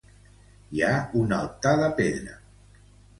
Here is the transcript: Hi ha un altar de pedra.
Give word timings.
Hi 0.77 0.79
ha 0.87 0.93
un 1.19 1.35
altar 1.39 1.73
de 1.81 1.91
pedra. 1.99 2.39